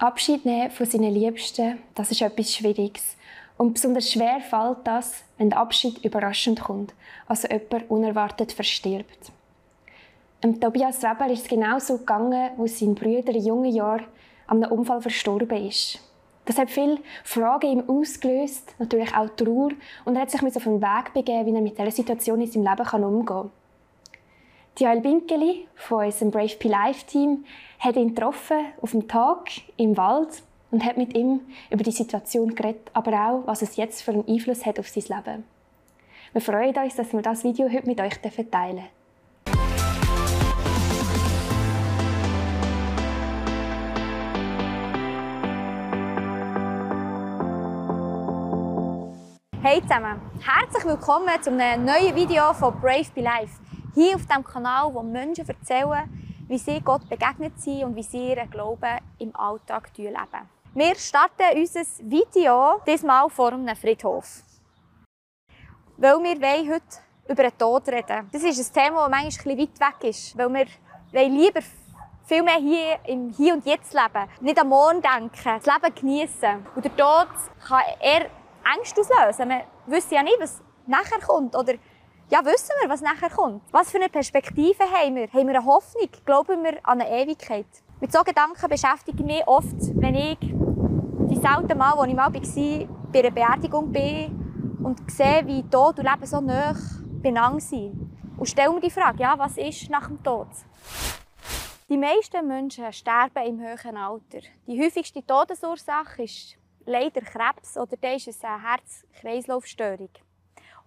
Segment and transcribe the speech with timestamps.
[0.00, 3.16] Abschied nehmen von seinen Liebsten, das ist etwas Schwieriges.
[3.56, 6.94] Und besonders schwer fällt das, wenn der Abschied überraschend kommt,
[7.26, 9.32] also jemand unerwartet verstirbt.
[10.44, 14.04] Dem Tobias Weber ist es genauso gegangen, wo sein Bruder in jungen Jahren
[14.46, 15.98] an einem Unfall verstorben ist.
[16.44, 19.70] Das hat viele Fragen ihm ausgelöst, natürlich auch Trauer,
[20.04, 22.68] und er hat sich auf den Weg begeben, wie er mit dieser Situation in seinem
[22.68, 23.50] Leben umgehen kann.
[24.78, 27.44] Die Joel Binkeli von unserem Brave P Life Team
[27.80, 32.54] hat ihn getroffen auf dem Tag im Wald und hat mit ihm über die Situation
[32.54, 35.42] geredet, aber auch, was es jetzt für einen Einfluss hat auf sein Leben.
[36.32, 38.84] Wir freuen uns, dass wir das Video heute mit euch teilen
[49.60, 53.67] Hey zusammen, herzlich willkommen zu einem neuen Video von Brave Be Life.
[53.94, 56.08] Hier auf dem Kanal, wo Menschen erzählen,
[56.46, 60.16] wie sie Gott begegnet sind und wie sie ihren Glauben im Alltag leben.
[60.74, 64.42] Wir starten unser Video diesmal vor einem Friedhof.
[65.96, 68.28] Weil wir heute über den Tod reden.
[68.30, 70.38] Das ist ein Thema, das manchmal ein weit weg ist.
[70.38, 70.52] Weil
[71.12, 71.60] wir lieber
[72.24, 74.28] viel mehr hier im Hier und Jetzt leben.
[74.40, 76.66] Nicht am Morgen denken, das Leben genießen.
[76.74, 77.28] Und der Tod
[77.66, 78.30] kann eher
[78.76, 79.48] Ängste auslösen.
[79.48, 81.56] Man wüsste ja nicht, was nachher kommt.
[81.56, 81.74] Oder
[82.30, 83.62] ja, wissen wir, was nachher kommt?
[83.72, 85.32] Was für eine Perspektive haben wir?
[85.32, 86.08] Haben wir eine Hoffnung?
[86.26, 87.66] Glauben wir an eine Ewigkeit?
[88.00, 92.32] Mit solchen Gedanken beschäftige ich mich oft, wenn ich die selten Mal, wo ich mal
[92.32, 96.74] war, bei einer Beerdigung bin und sehe, wie Tod und Leben so nah
[97.22, 98.10] beieinander sind.
[98.36, 100.48] Und stelle mir die Frage, ja, was ist nach dem Tod?
[101.88, 104.40] Die meisten Menschen sterben im höheren Alter.
[104.66, 110.10] Die häufigste Todesursache ist leider Krebs oder ist eine Herz-Kreislauf-Störung.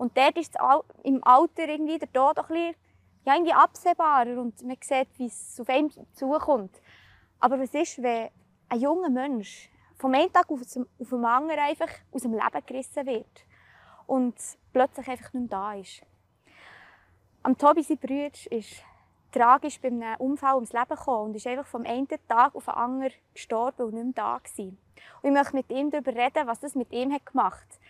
[0.02, 0.57] Und dort ist
[1.03, 2.75] im Alter irgendwie der Tod ein bisschen,
[3.23, 6.81] ja, irgendwie absehbarer und man sieht, wie es auf einen zukommt.
[7.39, 8.29] Aber was ist, wenn
[8.69, 13.45] ein junger Mensch vom einen Tag auf den anderen einfach aus dem Leben gerissen wird
[14.07, 14.33] und
[14.73, 16.02] plötzlich einfach nicht mehr da ist?
[17.44, 18.83] Am Tobi, sein Bruder, ist
[19.31, 22.73] tragisch bei einem Unfall ums Leben gekommen und ist einfach vom einen Tag auf den
[22.73, 24.79] anderen gestorben und nicht mehr da gewesen.
[25.22, 27.81] Und ich möchte mit ihm darüber reden, was das mit ihm hat gemacht hat.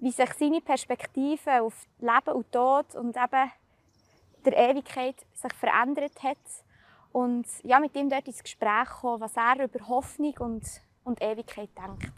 [0.00, 3.50] Wie sich seine Perspektive auf Leben und Tod und eben
[4.44, 6.38] der Ewigkeit sich verändert hat.
[7.12, 10.62] Und ja, mit ihm dort ins Gespräch kommen, was er über Hoffnung und,
[11.04, 12.14] und Ewigkeit denkt.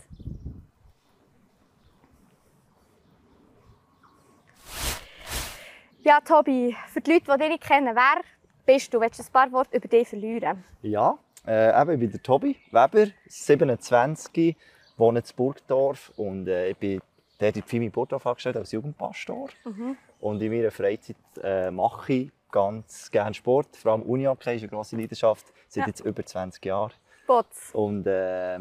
[6.04, 8.22] Ja, Tobi, für die Leute, die dich nicht kennen, wer
[8.66, 9.00] bist du?
[9.00, 10.64] Willst du ein paar Worte über dich verlieren?
[10.82, 11.16] Ja,
[11.46, 14.56] äh, eben, ich bin der Tobi Weber, 27,
[14.96, 17.00] wohne in Burgdorf und äh, ich bin
[17.42, 19.48] dort in Pfimi Burgdorf angestellt als Jugendpastor.
[19.64, 19.96] Mhm.
[20.20, 24.68] Und in meiner Freizeit äh, mache ich ganz gerne Sport, vor allem Unihockey ist eine
[24.68, 25.88] grosse Leidenschaft, seit ja.
[25.88, 26.92] jetzt über 20 Jahren.
[27.26, 27.70] Bots.
[27.72, 28.58] Und äh,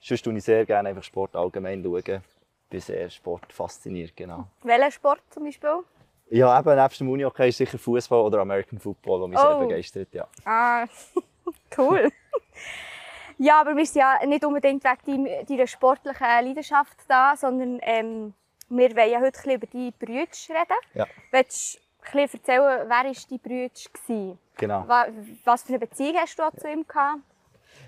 [0.00, 1.82] sonst schaue ich sehr gerne einfach Sport allgemein.
[1.82, 1.98] Schauen.
[1.98, 4.46] Ich bin sehr sportfasziniert, genau.
[4.62, 5.82] Welcher Sport zum Beispiel?
[6.30, 9.42] Ja, eben, nebst dem Unihockey ist sicher Fußball oder American Football, was mich oh.
[9.42, 10.14] sehr begeistert.
[10.14, 10.28] Ja.
[10.44, 10.86] Ah,
[11.76, 12.10] cool.
[13.38, 18.34] Ja, aber wir sind ja nicht unbedingt wegen deiner sportlichen Leidenschaft da, sondern ähm,
[18.68, 20.78] wir wollen ja heute ein über deine Brüder reden.
[20.94, 21.06] Ja.
[21.30, 21.80] Willst
[22.12, 24.38] du ein erzählen, wer war dein Brüder?
[24.56, 24.84] Genau.
[25.44, 27.20] Was für eine Beziehung hast du zu ihm gehabt?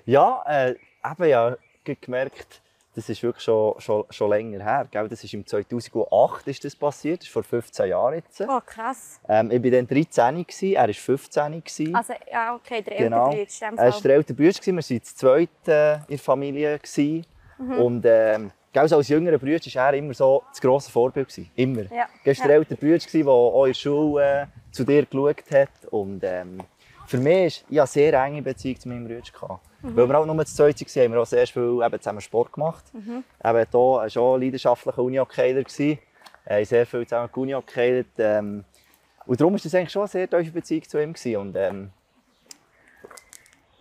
[0.07, 2.63] Ja, äh, eben ja, gemerkt,
[2.95, 4.87] das ist wirklich schon, schon, schon länger her.
[4.91, 5.09] Gell?
[5.09, 8.41] Das ist im 2008 ist das passiert, das ist vor 15 Jahren jetzt.
[8.41, 9.21] Oh, krass.
[9.29, 11.65] Ähm, ich war dann 13, gewesen, er war 15.
[11.65, 11.95] Gewesen.
[11.95, 13.31] Also, ja, okay, der genau.
[13.31, 13.83] ältere Bruder.
[13.83, 16.81] Er war der ältere Bruder, wir waren das zweite in der Familie.
[17.59, 17.79] Mhm.
[17.79, 21.29] Und ähm, gell, als jüngerer Bruder war er immer so das grosse Vorbild.
[21.29, 21.51] Gewesen.
[21.57, 21.83] Immer.
[21.93, 22.07] Ja.
[22.25, 25.87] Er war der ältere Bruder, der auch in der Schule äh, zu dir geschaut hat.
[25.91, 26.59] Und, ähm,
[27.07, 29.61] für mich ist, ich eine sehr enge Beziehung zu meinem Bruder.
[29.83, 29.97] Mhm.
[29.97, 32.53] Weil wir auch nur zu zweit waren, haben wir auch sehr viel eben zusammen Sport
[32.53, 32.85] gemacht.
[32.93, 33.25] Mhm.
[33.45, 35.65] Eben hier war schon leidenschaftlicher Unihockeyler.
[35.65, 35.99] Wir
[36.49, 38.07] haben sehr viel zusammen geunihockeyert.
[38.19, 38.65] Ähm,
[39.27, 41.13] und darum war das eigentlich schon eine sehr tiefe Beziehung zu ihm.
[41.13, 41.37] Gewesen.
[41.37, 41.91] Und, ähm,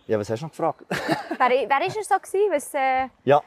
[0.06, 0.82] ja, was hast du noch gefragt?
[0.90, 2.14] wer, wer war er so?
[2.16, 3.42] Gewesen, was, äh, ja.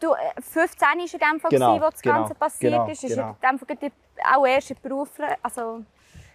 [0.00, 3.04] Du, 15 war in dem Fall, genau, wo das genau, Ganze passiert genau, ist.
[3.04, 3.36] Ist genau.
[3.40, 3.90] in dem Fall
[4.34, 5.08] auch erst in Beruf,
[5.42, 5.82] also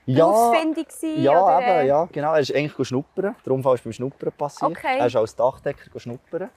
[0.05, 1.21] ja, ausfindig sein?
[1.21, 1.79] Ja, oder?
[1.79, 2.33] Eben, ja, genau.
[2.33, 3.35] Er ist eigentlich schnuppern.
[3.45, 4.71] Der Unfall ist beim Schnuppern passiert.
[4.71, 4.97] Okay.
[4.99, 6.49] Er ist als Dachdecker schnuppern.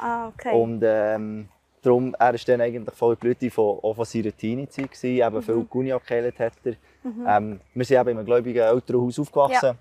[0.00, 0.54] Ah, okay.
[0.54, 1.48] Und ähm,
[1.82, 5.26] darum, er ist dann eigentlich voll Blüte von, auch von seiner Teenie-Zeit gewesen.
[5.26, 5.42] Eben mhm.
[5.42, 6.74] viel Guni abgeheilt hat er.
[7.02, 7.26] Mhm.
[7.26, 9.66] Ähm, wir sind eben in einem gläubigen Elternhaus aufgewachsen.
[9.66, 9.76] Ja.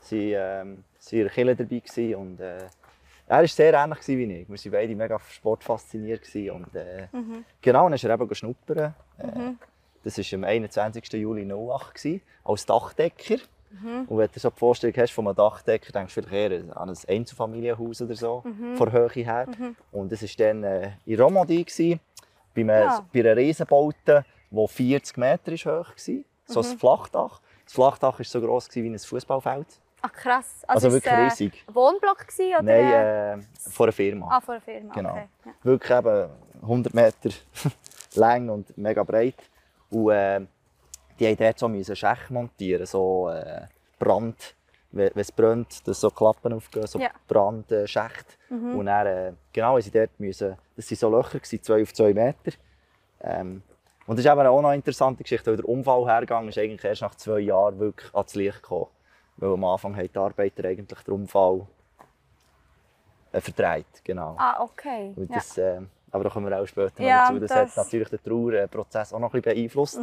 [0.00, 2.58] Sie ähm, waren in Kirche dabei gewesen und äh,
[3.28, 4.48] er war sehr ähnlich wie ich.
[4.48, 6.22] Wir waren beide mega sportfasziniert.
[6.34, 7.44] Und, äh, mhm.
[7.60, 8.94] Genau, dann ist er eben schnuppern.
[9.18, 9.58] Äh, mhm.
[10.06, 11.12] Das war am 21.
[11.14, 13.38] Juli 2008 als Dachdecker.
[14.06, 16.88] Und wenn du so die Vorstellung hast von einem Dachdecker, denkst du vielleicht eher an
[16.90, 18.44] ein Einzelfamilienhaus oder so,
[18.76, 19.46] von der Höhe her.
[19.90, 21.98] Und das war dann äh, in Romandie, gewesen,
[22.54, 23.04] bei, einem, Ja.
[23.12, 26.14] bei einer Riesenbaute, die 40 Meter ist hoch war.
[26.46, 27.40] So ein Flachdach.
[27.64, 29.66] Das Flachdach war so gross gewesen wie ein Fußballfeld.
[30.02, 30.62] Ach krass.
[30.68, 31.64] Also ist wirklich es, äh, riesig.
[31.66, 32.62] Wohnblock gewesen, oder?
[32.62, 34.28] Nein, äh, von einer Firma.
[34.30, 34.94] Ah, von einer Firma.
[34.94, 35.10] Genau.
[35.10, 35.28] Okay.
[35.44, 35.52] Ja.
[35.64, 36.30] Wirklich eben
[36.62, 37.30] 100 Meter
[38.14, 39.34] lang und mega breit.
[39.90, 40.40] Und äh,
[41.18, 43.66] die mussten dort so müssen Schächte montieren, so äh,
[43.98, 44.54] Brand,
[44.92, 47.10] wenn es brennt, dass so Klappen aufgehen, so Ja.
[47.28, 48.34] Brandschächte.
[48.78, 52.52] Und dann, äh, genau, sie dort müssen, das waren so Löcher, 2 auf 2 Meter.
[53.20, 53.62] Ähm,
[54.06, 56.84] und das ist eben auch noch eine interessante Geschichte, weil der Unfall hergegangen ist eigentlich
[56.84, 58.86] erst nach zwei Jahren wirklich ans Licht gekommen.
[59.38, 61.66] Weil am Anfang haben die Arbeiter eigentlich den Unfall
[63.32, 64.36] äh, verdreht, genau.
[64.38, 65.12] Ah, okay.
[65.16, 65.36] Und Ja.
[65.36, 65.80] das, äh,
[66.10, 67.40] aber da kommen wir auch später noch Ja, dazu.
[67.40, 70.00] Das, das- hat natürlich den Trauerprozess auch noch ein bisschen beeinflusst,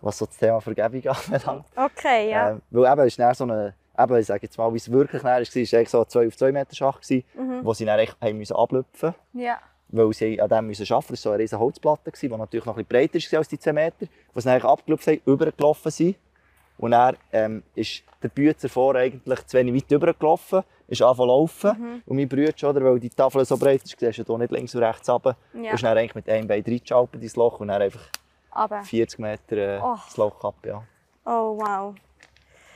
[0.00, 1.64] was so das Thema Vergebung anbelangt.
[1.76, 2.50] Okay, ja.
[2.50, 4.90] Ähm, weil eben, es ist dann so eine, eben, ich sage jetzt mal, wie es
[4.90, 7.60] wirklich näher war, es war eigentlich so ein 2 auf 2 Meter gewesen, Mhm.
[7.64, 9.58] wo sie dann echt haben müssen ablüpfen ja.
[9.88, 11.12] weil sie an dem müssen arbeiten mussten.
[11.12, 13.58] Das war so eine riesige Holzplatte, die natürlich noch ein bisschen breiter war als die
[13.58, 16.16] 10 Meter, wo sie dann abgelüpft haben, übergelaufen sind.
[16.78, 21.70] Und dann ähm, ist der Bützer vor eigentlich zu wenig weit übergelaufen, ist angefangen laufen.
[21.78, 22.02] Mhm.
[22.06, 24.74] Und mein Bruder, oder, weil die Tafel so breit ist, siehst du hier nicht links
[24.74, 25.36] und rechts runter.
[25.54, 25.60] Ja.
[25.70, 28.02] Und ist dann eigentlich mit einem Bein reingeschaltet ins Loch und dann einfach
[28.50, 28.82] Aber.
[28.82, 29.96] 40 Meter äh, Oh.
[30.04, 30.54] das Loch ab.
[30.64, 30.82] Ja,
[31.24, 31.94] Oh, wow.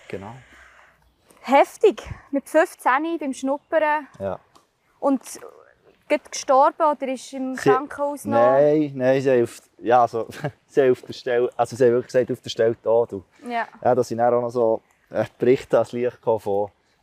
[0.08, 0.34] genau.
[1.42, 2.02] Heftig.
[2.30, 4.06] Mit 15 beim Schnuppern.
[4.18, 4.38] Ja.
[4.98, 5.22] Und
[6.18, 8.32] gestorben oder ist im Sie- Krankenhaus noch?
[8.38, 10.26] Nein, nein, sie haben auf, ja, also,
[10.66, 13.12] sie haben auf der Stelle, also sie haben wirklich gesagt, auf der Stelle tot.
[13.12, 13.66] Und Ja.
[13.82, 14.80] Ja, da sind dann auch noch so
[15.10, 16.40] äh, Berichte ans Licht von,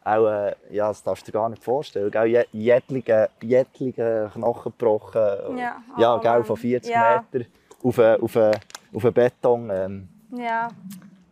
[0.03, 4.71] auch, äh, ja, das darfst du dir gar nicht vorstellen, gell, je- jedlige, jedlige Knochen
[4.77, 6.45] gebrochen, Ja, ja oh gell, Mann.
[6.45, 7.23] von 40 Ja.
[7.31, 7.45] Meter
[7.83, 8.51] auf, äh, auf, äh,
[8.93, 9.69] auf einen Beton.
[9.69, 10.69] Ähm, Ja.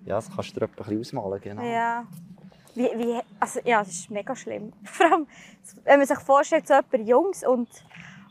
[0.06, 1.64] ja, das kannst du dir etwa ein bisschen ausmalen, genau.
[1.64, 2.04] Ja.
[2.76, 4.74] Wie, wie, also, ja, das ist mega schlimm.
[4.84, 5.28] Vor allem,
[5.86, 7.70] wenn man sich vorstellt, so jemand Jungs und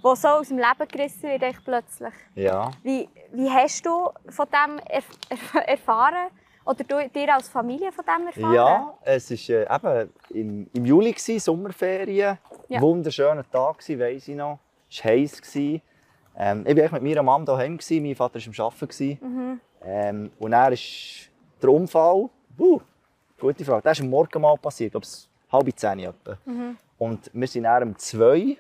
[0.05, 2.13] der so aus dem Leben gerissen wird echt plötzlich.
[2.35, 2.71] Ja.
[2.83, 6.29] Wie, wie hast du von dem erf erf erfahren?
[6.67, 8.55] Oder du, dir als Familie von dem erfahren?
[8.55, 12.39] Ja, es war äh, eben im, im Juli, gewesen, Sommerferien.
[12.69, 12.81] Ja.
[12.81, 14.59] Wunderschöner Tag, gewesen, weiss ich noch.
[14.91, 15.43] Es war heiß.
[15.43, 15.83] gewesen.
[16.37, 18.03] Ähm, ich war mit meiner Mama daheim, gewesen.
[18.03, 19.19] mein Vater war am Arbeiten.
[19.21, 19.61] Mhm.
[19.85, 21.31] Ähm, und dann ist
[21.63, 22.81] der Unfall, uh,
[23.39, 26.39] gute Frage, der ist am Morgen mal passiert, ich glaube es halb zehn etwa.
[26.45, 26.77] Mhm.
[26.99, 28.57] Und wir sind dann um zwei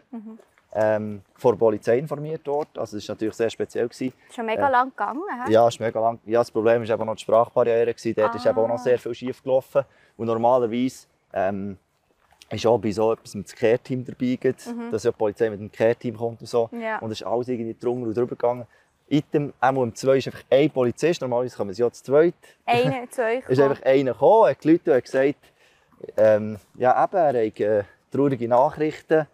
[0.76, 2.68] ähm, vor der Polizei informiert worden.
[2.76, 3.88] Also das war natürlich sehr speziell.
[3.88, 4.12] Gewesen.
[4.34, 5.22] Schon mega Äh, lang gegangen.
[5.48, 6.18] Ja, ist mega lang.
[6.26, 7.94] Ja, das Problem war eben noch die Sprachbarriere.
[7.94, 8.14] gewesen.
[8.16, 8.68] Dort ist eben auch Ah.
[8.68, 9.82] noch sehr viel schief gelaufen.
[10.16, 11.78] Und normalerweise ähm,
[12.50, 15.70] ist auch bei so etwas das Care-Team dabei, geht, dass ja die Polizei mit dem
[15.70, 16.68] Care-Team kommt und so.
[16.72, 16.80] Mhm.
[16.80, 16.98] Ja.
[16.98, 18.66] Und es ist alles irgendwie drunter und drüber gegangen.
[19.08, 22.34] Item, einmal um zwei ist einfach ein Polizist, normalerweise kommen sie ja zu zweit.
[22.64, 23.48] Einer euch.
[23.48, 25.38] ist einfach einer gekommen, hat geläutet und hat gesagt,
[26.16, 29.26] ähm, ja eben, er hat äh, traurige Nachrichten.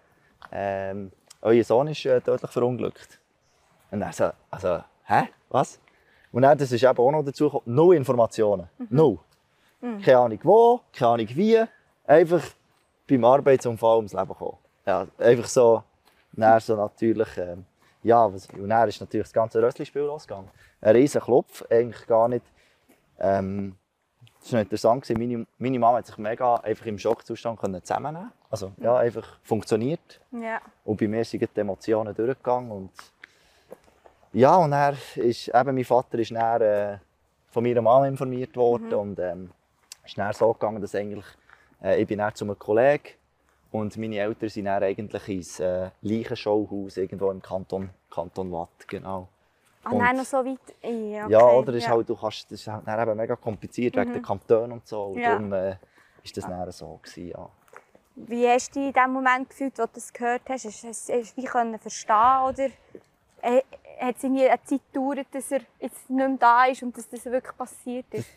[0.52, 1.12] Ähm,
[1.42, 3.18] euer Sohn ist äh, tödlich verunglückt.
[3.90, 5.78] Und er so, also, hä, was?
[6.32, 8.68] Und dann, das ist eben auch noch dazu gekommen, null Informationen.
[8.88, 9.18] Null.
[10.04, 11.64] Keine Ahnung wo, keine Ahnung wie.
[12.06, 12.42] Einfach
[13.08, 14.58] beim Arbeitsunfall ums Leben gekommen.
[14.86, 15.82] Ja, einfach so,
[16.32, 17.64] dann so natürlich, ähm,
[18.02, 20.48] ja, was, und dann ist natürlich das ganze Rössli-Spiel losgegangen.
[20.80, 22.44] Ein riesen Klopf, eigentlich gar nicht.
[23.18, 23.76] Ähm,
[24.40, 25.08] das war interessant.
[25.10, 30.20] Meine, meine Mama hat sich mega einfach im Schockzustand können zusammennehmen Also, ja, einfach funktioniert.
[30.32, 30.60] Ja.
[30.84, 32.70] Und bei mir sind die Emotionen durchgegangen.
[32.70, 32.90] Und
[34.32, 36.98] ja, und dann ist eben mein Vater ist dann, äh,
[37.48, 38.94] von meiner Mama informiert worden.
[38.94, 39.50] Und ähm,
[40.06, 41.26] ist dann so gegangen, dass eigentlich,
[41.82, 43.19] äh, ich bin dann zu einem Kollegen
[43.72, 48.86] und meine Eltern sind dann eigentlich ins äh, Leichenschauhaus irgendwo im Kanton, Kanton Watt.
[48.88, 49.28] Genau.
[49.84, 50.58] Ah, Und- nein, noch so weit.
[50.82, 51.32] Ja, okay.
[51.32, 51.90] Ja, oder ist ja.
[51.90, 55.04] halt, du kannst, das ist halt dann eben mega kompliziert wegen den Kantonen und so.
[55.04, 55.30] Und Ja.
[55.30, 55.76] darum äh,
[56.22, 57.48] ist das dann so gewesen, ja.
[58.16, 60.64] Wie hast du dich in dem Moment gefühlt, als du das gehört hast?
[60.66, 62.64] Hast du es hast du können verstehen oder
[63.42, 63.62] äh,
[63.98, 67.08] hat es irgendwie eine Zeit gedauert, dass er jetzt nicht mehr da ist und dass
[67.08, 68.28] das wirklich passiert ist?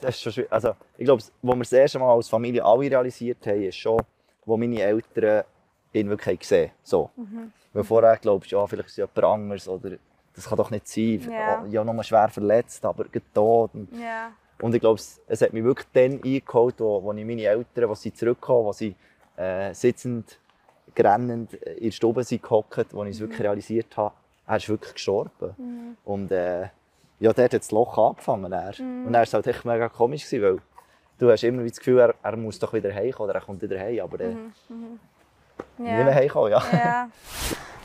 [0.00, 0.52] Das ist schon schwierig.
[0.52, 4.02] Also, ich glaube, wo wir das erste Mal als Familie alle realisiert haben, ist schon,
[4.44, 5.44] wo meine Eltern
[5.92, 6.76] ihn wirklich gesehen haben.
[6.82, 7.10] So.
[7.72, 9.96] Weil vorher glaubst du, ja, vielleicht ist es jemand anderes oder
[10.34, 11.20] das kann doch nicht sein.
[11.30, 11.64] Ja.
[11.66, 13.70] Ja, nur schwer verletzt, aber tot.
[13.74, 14.32] Und, Ja.
[14.60, 18.02] und ich glaube, es, hat mich wirklich dann eingeholt, wo, wo ich meine Eltern, als
[18.02, 18.94] sie zurückkamen, als sie
[19.36, 20.38] äh, sitzend,
[20.94, 24.14] grennend in der Stube gehockt, wo ich es wirklich realisiert habe,
[24.46, 25.96] er ist wirklich gestorben.
[26.04, 26.62] Und äh,
[27.20, 28.52] ja, dort hat das Loch angefangen.
[28.52, 28.74] Er.
[28.78, 30.62] Und dann war halt echt mega komisch, gewesen, weil
[31.22, 33.78] du hast immer das Gefühl, er, er muss doch wieder heimkommen oder er kommt wieder
[33.78, 34.34] heim, aber äh,
[35.78, 36.14] nie mehr Ja.
[36.14, 36.50] heimkommen.
[36.50, 36.62] Ja.
[36.72, 37.08] ja.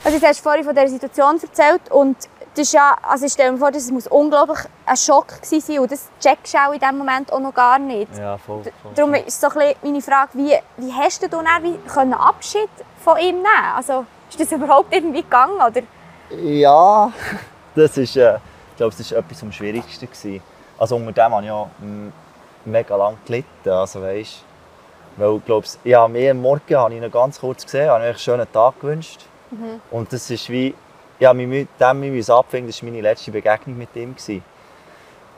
[0.04, 2.16] Also, du hast vorhin von dieser Situation erzählt und
[2.54, 5.78] das ist ja, also ich stelle mir vor, das muss unglaublich ein Schock gewesen sein
[5.78, 8.16] und das checkst du auch in diesem Moment auch noch gar nicht.
[8.16, 8.64] Ja, voll.
[8.64, 8.92] voll.
[8.96, 12.68] Darum ist so ein meine Frage, wie, wie hast du dann wie können Abschied
[13.04, 15.60] von ihm nehmen Also ist das überhaupt irgendwie gegangen?
[15.60, 15.82] Oder?
[16.42, 17.12] Ja,
[17.76, 18.36] das ist, äh,
[18.70, 20.06] ich glaube, das war etwas am schwierigsten.
[20.06, 20.42] Gewesen.
[20.78, 22.12] Also unter dem habe ich ja mm,
[22.68, 23.70] mega lange gelitten.
[23.70, 24.44] Also, weißt,
[25.16, 28.18] weil, glaubst, ja, mir am Morgen habe ich ihn ganz kurz gesehen, habe ich einen
[28.18, 29.22] schönen Tag gewünscht.
[29.90, 30.74] Und das ist wie,
[31.18, 34.14] ja, mit dem wir uns abfinden, das war meine letzte Begegnung mit ihm.
[34.14, 34.44] Gewesen.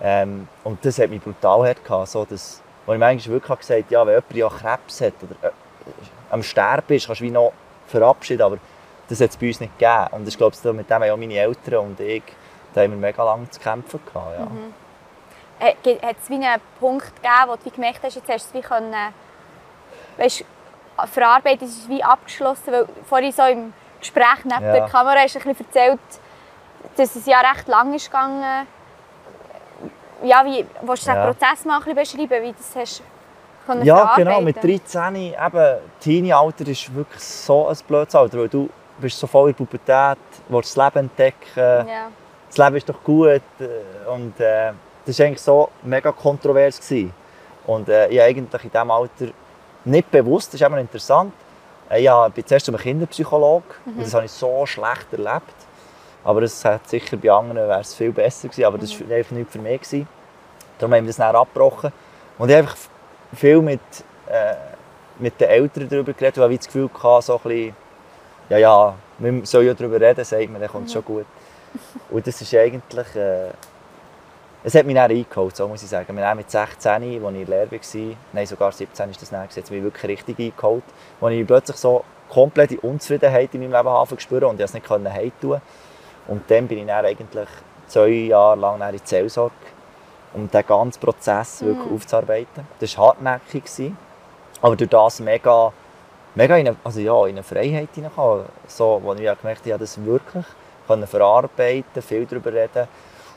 [0.02, 3.58] Ähm, und das hat mich brutal hart gehabt, so dass, wo ich mir eigentlich wirklich
[3.58, 5.52] gesagt habe, ja, wenn jemand ja Krebs hat oder äh,
[6.30, 7.52] am Sterben ist, kannst du wie noch
[7.87, 8.58] verabschieden, aber
[9.08, 10.06] das hat es bei uns nicht gegeben.
[10.12, 12.22] Und ich glaube, mit dem haben auch meine Eltern und ich,
[12.72, 14.44] da haben wir mega lange zu kämpfen gehabt, ja.
[14.44, 14.49] Äh,
[15.61, 18.64] Hat es wie einen Punkt gegeben, wo du wie gemerkt hast, jetzt hast du es
[18.64, 18.95] wie können,
[20.17, 20.45] weißt,
[21.12, 24.73] verarbeitet, es ist wie abgeschlossen, weil vorhin so im Gespräch neben Ja.
[24.73, 26.00] der Kamera hast du ein bisschen erzählt,
[26.97, 28.67] dass es ja recht lang ist gegangen.
[30.23, 31.26] Ja, wie, willst du den Ja.
[31.26, 33.02] Prozess mal ein bisschen beschreiben, wie das hast
[33.67, 35.14] können Ja, genau, mit verarbeiten?
[35.14, 39.57] 13, eben, Teenie-Alter ist wirklich so ein blödes Alter, weil du bist so voll in
[39.57, 42.09] der Pubertät, willst das Leben entdecken, Ja.
[42.49, 43.26] das Leben ist doch gut
[43.61, 44.73] äh, und äh,
[45.11, 46.81] das war eigentlich so mega kontrovers.
[46.81, 47.12] Gewesen.
[47.67, 49.26] Und äh, ich habe eigentlich in diesem Alter
[49.85, 51.33] nicht bewusst, das ist eben interessant,
[51.90, 55.55] äh, ich bin zuerst zum Kinderpsychologe und das habe ich so schlecht erlebt.
[56.23, 59.33] Aber es hat sicher bei anderen wäre es viel besser gewesen, aber das war einfach
[59.33, 59.81] nicht für mich.
[59.81, 60.09] Gewesen.
[60.79, 61.93] Darum haben wir das dann abgebrochen.
[62.38, 62.79] Und ich habe einfach
[63.35, 63.81] viel mit,
[64.29, 64.55] äh,
[65.19, 67.76] mit den Eltern darüber geredet, weil ich das Gefühl hatte, so ein bisschen,
[68.49, 71.26] ja, ja, wir sollen ja darüber reden, sagt man, dann kommt es schon gut.
[72.11, 73.50] Und das ist eigentlich, äh,
[74.62, 76.14] es hat mich dann eingeholt, so muss ich sagen.
[76.14, 79.31] Wir haben mit 16, als ich in der Lehre war, nein, sogar 17 ist das
[79.31, 80.85] dann, es mich wirklich richtig eingeholt,
[81.19, 84.88] wo ich plötzlich so komplette Unzufriedenheit in meinem Leben zu spüren und ich es nicht
[84.88, 85.61] heimtun
[86.29, 87.49] Und dann bin ich dann eigentlich
[87.88, 89.55] zwei Jahre lang dann in die Seelsorge,
[90.35, 92.67] um den ganzen Prozess wirklich aufzuarbeiten.
[92.79, 93.93] Das war hartnäckig,
[94.61, 95.73] aber durch das mega,
[96.35, 98.45] mega in eine, also ja, in eine Freiheit hineingekommen.
[98.67, 100.45] So, wo ich gemerkt habe, ich habe das wirklich
[100.87, 102.88] können verarbeiten, viel darüber reden.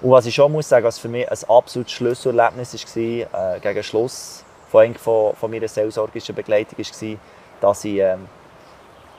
[0.04, 3.84] Und was ich schon muss sagen, was für mich ein absolutes Schlüsselerlebnis war, äh, gegen
[3.84, 7.18] Schluss von, von, von meiner seelsorgischen Begleitung, war,
[7.62, 8.28] dass ich, ähm,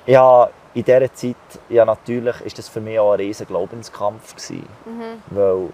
[0.04, 1.36] ich habe in dieser Zeit,
[1.70, 4.68] ja natürlich, ist das für mich auch ein riesiger Glaubenskampf gewesen,
[5.28, 5.70] weil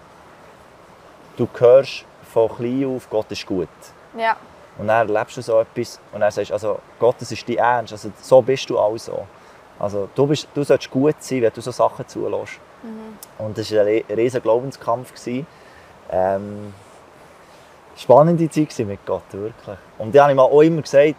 [1.35, 3.67] du hörst von klein auf, Gott ist gut.
[4.17, 4.37] Ja.
[4.77, 7.57] Und dann erlebst du so etwas und dann sagst du, also Gott, das ist dein
[7.57, 9.27] Ernst, also so bist du auch so.
[9.77, 12.61] Also du, bist, du sollst gut sein, wenn du so Sachen zulässt.
[13.37, 15.13] Und das war ein ri- riesiger Glaubenskampf.
[16.11, 16.73] Ähm,
[17.97, 19.77] spannende Zeit mit Gott, wirklich.
[19.97, 21.15] Und ich habe auch immer gesagt,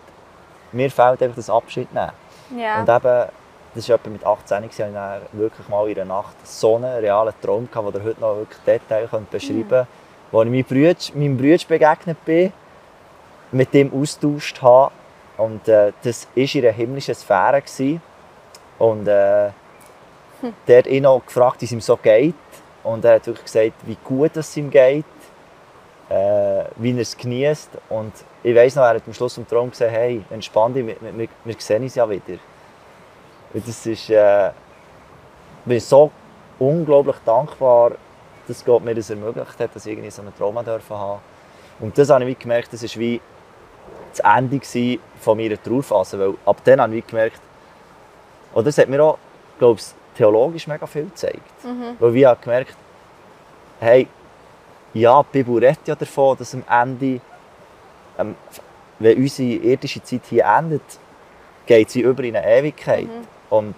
[0.72, 2.12] mir fehlt einfach das Abschied nehmen.
[2.56, 2.80] Ja.
[2.80, 3.28] Und eben,
[3.74, 6.84] das war etwa mit 18 gewesen, habe ich wirklich mal in der Nacht so einen
[6.84, 9.86] realen Traum gehabt, den ihr heute noch wirklich Detail beschreiben könnt,
[10.30, 12.52] wo ich meinem Bruder, meinem Bruder begegnet bin,
[13.52, 14.92] mit dem austauscht habe.
[15.38, 17.62] Und äh, das war in einer himmlischen Sphäre.
[17.62, 18.02] Gewesen.
[18.78, 19.50] Und äh,
[20.66, 22.34] der hat ihn auch gefragt, wie es ihm so geht.
[22.82, 25.04] Und er hat wirklich gesagt, wie gut es ihm geht,
[26.08, 27.70] äh, wie er es genießt.
[27.88, 30.96] Und ich weiss noch, er hat am Schluss im Traum gesagt, hey, entspann dich, wir,
[31.00, 32.38] wir, wir sehen uns ja wieder.
[33.54, 34.50] Und das ist, äh,
[35.66, 36.10] ich so
[36.58, 37.92] unglaublich dankbar,
[38.48, 41.20] dass Gott mir das ermöglicht hat, dass ich irgendwie so einen Traum dürfen haben.
[41.80, 43.20] Und das habe ich gemerkt, das war wie
[44.10, 44.60] das Ende
[45.20, 47.40] von meiner Trauerphase, weil ab dann habe ich gemerkt,
[48.52, 49.18] oder das hat mir auch,
[49.58, 51.64] glaube ich, theologisch mega viel gezeigt.
[51.98, 52.76] Weil ich habe gemerkt,
[53.80, 54.06] hey,
[54.94, 57.20] ja, die Bibel redet ja davon, dass am Ende,
[58.18, 58.34] ähm,
[58.98, 60.82] wenn unsere irdische Zeit hier endet,
[61.66, 63.08] geht sie über in eine Ewigkeit.
[63.50, 63.74] Und,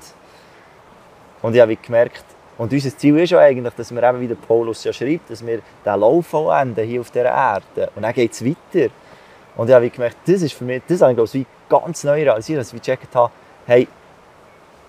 [1.43, 2.25] und ich habe gemerkt,
[2.57, 5.45] und unser Ziel ist ja eigentlich, dass wir eben, wie der Paulus ja schreibt, dass
[5.45, 7.91] wir den Lauf vollenden hier auf dieser Erde.
[7.97, 8.91] Und dann geht es weiter.
[9.57, 12.23] Und ich habe gemerkt, das ist für mich, das habe ich glaube ich, ganz neu
[12.23, 13.33] realisiert, dass ich gecheckt habe,
[13.67, 13.89] hey,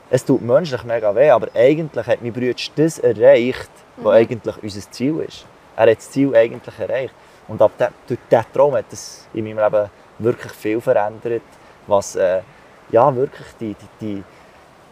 [0.10, 4.92] es tut menschlich mega weh, aber eigentlich hat mein Bruder das erreicht, was eigentlich unser
[4.92, 5.46] Ziel ist.
[5.76, 7.14] Er hat das Ziel eigentlich erreicht.
[7.48, 11.44] Und ab dem, durch diesen Traum hat es in meinem Leben wirklich viel verändert,
[11.88, 12.42] was äh,
[12.90, 14.24] ja, wirklich die, die, die,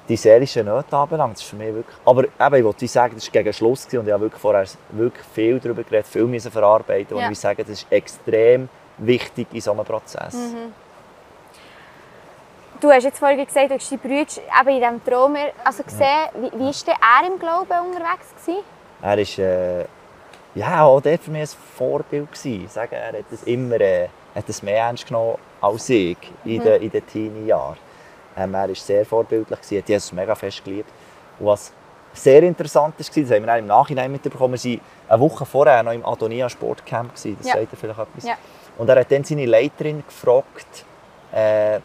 [0.09, 1.35] die seelische Nöte anbelangt.
[1.35, 4.05] Das ist für mich wirklich, aber eben, ich wollte sagen, das war gegen Schluss und
[4.05, 7.25] ich habe wirklich vorher wirklich viel darüber geredet, viel müssen verarbeiten Ja.
[7.25, 8.67] und ich sagen, das ist extrem
[8.97, 10.35] wichtig in so einem Prozess.
[12.83, 16.27] Du hast jetzt vorhin gesagt, du hast deinen Bruder in diesem Traum also gesehen.
[16.33, 18.27] Wie, wie war denn er im Glauben unterwegs?
[18.45, 18.63] Gewesen?
[19.01, 19.85] Er ist äh,
[20.53, 22.65] ja, auch dort für mich ein Vorbild gewesen.
[22.65, 26.61] Ich sage, er hat es immer äh, hat es mehr ernst genommen als ich in
[26.61, 27.77] den, in den Teenie-Jahren.
[28.35, 30.89] Ähm, er war sehr vorbildlich, gewesen, hat Jesus mega fest geliebt.
[31.39, 31.71] Und was
[32.11, 35.93] sehr interessant war, das haben wir im Nachhinein mitbekommen, wir waren eine Woche vorher noch
[35.93, 37.15] im Adonia Sportcamp.
[37.15, 37.37] gewesen.
[37.37, 37.53] Das Ja.
[37.53, 38.25] sagt ihr vielleicht etwas.
[38.25, 38.33] Ja.
[38.77, 40.83] Und er hat dann seine Leiterin gefragt,
[41.31, 41.79] äh,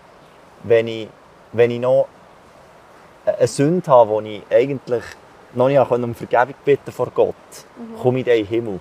[0.65, 1.09] wenn, ich,
[1.53, 2.09] wenn ich noch
[3.25, 5.05] eine Sünde habe, die ich eigentlich
[5.55, 7.35] noch nicht um Vergebung bitten vor Gott,
[8.00, 8.81] komme ich in den Himmel.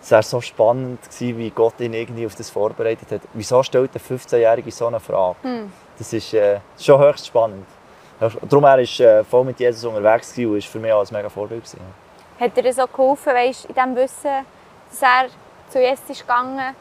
[0.00, 3.22] Es war so spannend, gewesen, wie Gott ihn irgendwie auf das vorbereitet hat.
[3.34, 5.36] Wieso stellt ein 15-Jährige so eine Frage?
[5.98, 7.66] Das ist äh, schon höchst spannend.
[8.20, 11.08] Darum er ist äh, voll mit Jesus unterwegs gewesen und ist für mich auch ein
[11.10, 11.64] mega Vorbild.
[11.64, 11.80] Gewesen.
[12.38, 14.46] Hat dir das auch geholfen, weißt, in dem Wissen,
[14.90, 15.26] dass er
[15.68, 16.74] zu Jesus ist gegangen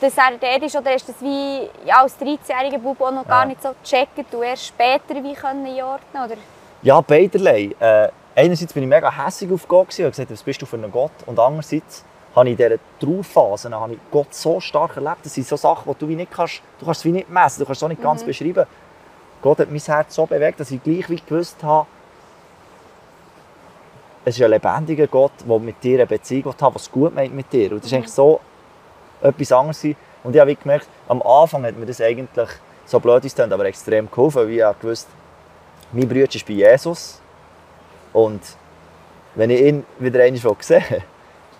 [0.00, 3.42] dass er dort ist, oder ist das wie ja, als 13-jähriger Bub auch noch gar
[3.42, 3.46] Ja.
[3.46, 6.36] nicht so gecheckt und erst später wie können einordnen oder?
[6.82, 7.74] Ja, beiderlei.
[7.80, 10.90] Äh, einerseits bin ich mega hässlich auf Gott und gesagt, was bist du für ein
[10.90, 11.12] Gott?
[11.24, 15.24] Und andererseits habe ich in dieser Trauerphase habe ich Gott so stark erlebt.
[15.24, 17.60] Das sind so Sachen, die du wie nicht kannst, du kannst es wie nicht messen,
[17.60, 18.66] du kannst es auch nicht ganz beschreiben.
[19.40, 21.86] Gott hat mein Herz so bewegt, dass ich gleich wie gewusst habe,
[24.26, 27.50] es ist ein lebendiger Gott, der mit dir eine Beziehung hat, es gut meint mit
[27.52, 27.70] dir.
[27.72, 28.40] Und das ist eigentlich so
[29.28, 29.80] etwas anderes.
[29.80, 29.96] gewesen.
[30.24, 32.48] Und ich habe gemerkt, am Anfang hat mir das eigentlich,
[32.84, 35.08] so blöd ist aber extrem geholfen, weil ich habe gewusst,
[35.92, 37.20] mein Bruder ist bei Jesus.
[38.12, 38.40] Und
[39.34, 40.82] wenn ich ihn wieder einmal sehe,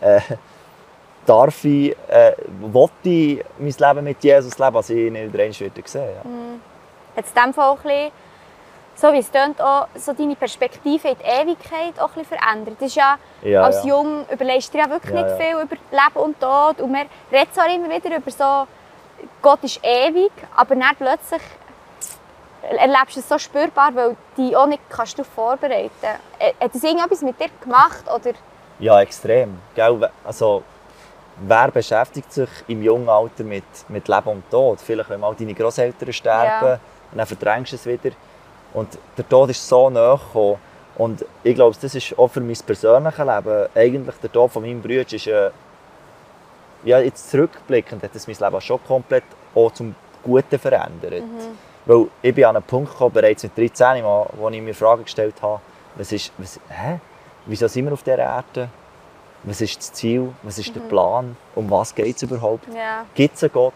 [0.00, 0.20] äh,
[1.26, 5.60] darf ich, äh, will ich mein Leben mit Jesus leben, als ich ihn wieder einmal
[5.60, 5.82] wieder.
[5.94, 6.22] Ja.
[7.16, 8.12] Hat es dem Fall auch ein bisschen,
[8.96, 12.76] so wie es tönt, auch so deine Perspektive in die Ewigkeit auch ein bisschen verändert?
[12.80, 13.90] Das ist ja, Ja, als ja.
[13.90, 17.06] Jung überlegst du dir ja wirklich Ja, nicht viel über Leben und Tod und man
[17.30, 18.66] redet zwar immer wieder über so,
[19.42, 21.42] Gott ist ewig, aber dann plötzlich
[22.62, 26.60] erlebst du es so spürbar, weil du dich auch nicht kannst darauf vorbereiten kannst.
[26.60, 28.04] Hat das irgendetwas mit dir gemacht?
[28.12, 28.32] Oder?
[28.78, 29.58] Ja, extrem.
[29.74, 30.10] Gell?
[30.24, 30.62] Also,
[31.46, 34.80] wer beschäftigt sich im jungen Alter mit, mit Leben und Tod?
[34.80, 36.78] Vielleicht, wenn mal deine Großeltern sterben, Ja.
[37.14, 38.14] dann verdrängst du es wieder.
[38.76, 40.58] Und der Tod ist so nahe gekommen.
[40.98, 43.68] Und ich glaube, das ist auch für mein persönliches Leben.
[43.74, 45.50] Eigentlich der Tod von meinem Bruder ist äh,
[46.84, 51.22] ja, jetzt zurückblickend hat das mein Leben schon komplett auch zum Guten verändert.
[51.86, 55.04] Weil ich bin an einen Punkt gekommen, bereits mit 13, wo wo ich mir Fragen
[55.04, 55.60] gestellt habe,
[55.94, 57.00] was ist, was, hä?
[57.46, 58.68] wieso sind wir auf dieser Erde?
[59.44, 60.34] Was ist das Ziel?
[60.42, 61.36] Was ist der Plan?
[61.54, 62.66] Um was geht es überhaupt?
[62.74, 63.06] Ja.
[63.14, 63.74] Gibt es einen Gott?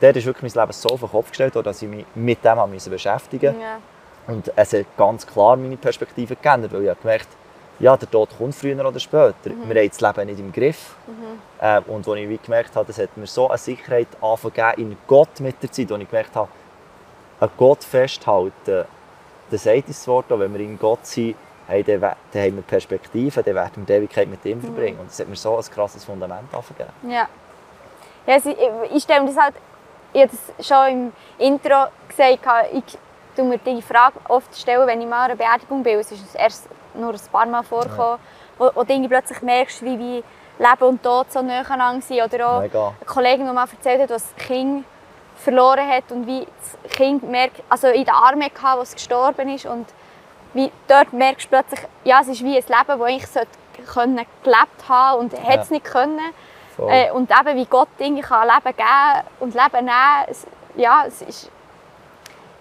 [0.00, 2.58] Dort ist wirklich mein Leben so auf den Kopf gestellt, dass ich mich mit dem
[2.90, 3.62] beschäftigen musste.
[3.62, 3.78] ja.
[4.28, 7.28] Und es hat ganz klar meine Perspektive geändert, weil ich habe gemerkt
[7.80, 9.34] ja, der Tod kommt früher oder später.
[9.44, 9.68] Mhm.
[9.68, 10.96] Wir haben das Leben nicht im Griff.
[11.60, 15.40] Äh, und als ich gemerkt habe, das hat mir so eine Sicherheit angefangen in Gott
[15.40, 16.48] mit der Zeit, wo ich gemerkt habe,
[17.40, 18.84] an Gott festhalten,
[19.50, 21.36] das sagt das Wort auch, wenn wir in Gott sind,
[21.68, 24.50] hey, dann, dann haben wir Perspektive, dann werden wir die Ewigkeit mit Mhm.
[24.50, 24.98] ihm verbringen.
[24.98, 26.90] Und das hat mir so ein krasses Fundament angegeben.
[27.08, 27.28] Ja.
[28.26, 29.54] ja ich, ich stelle mir das halt,
[30.12, 32.40] ich habe das schon im Intro gesagt,
[32.72, 32.98] ich
[33.38, 35.98] tue mir die Frage oft stellen, wenn ich mal an einer Beerdigung bin.
[35.98, 38.18] Es ist erst nur ein paar Mal vorgekommen,
[38.58, 40.24] wo, wo du irgendwie plötzlich merkst, wie, wie
[40.58, 42.34] Leben und Tod so nahe aneinander sind.
[42.34, 42.88] Oder auch Mega.
[42.88, 44.84] eine Kollegin, die mal erzählt hat, was das Kind
[45.36, 46.46] verloren hat und wie
[46.84, 49.66] das Kind merkt, also in den Armen hatte, als es gestorben ist.
[49.66, 49.86] Und
[50.54, 53.48] wie dort merkst du plötzlich, ja, es ist wie ein Leben, das sollte
[53.86, 55.74] können gelebt haben und hat es Ja.
[55.74, 56.18] nicht können.
[56.88, 60.46] Äh, und eben, wie Gott Dinge kann Leben geben und Leben nehmen, es,
[60.76, 61.50] ja, es ist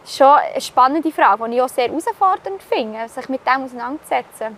[0.08, 4.58] schon eine spannende Frage, die ich auch sehr herausfordernd finde, sich mit dem auseinanderzusetzen.